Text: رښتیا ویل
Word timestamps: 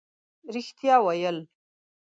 رښتیا 0.53 0.95
ویل 1.05 1.37